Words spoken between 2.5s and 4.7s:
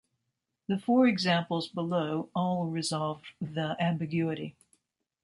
resolve the ambiguity.